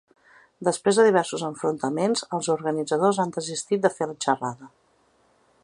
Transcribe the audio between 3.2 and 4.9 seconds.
han desistit de fer la xerrada.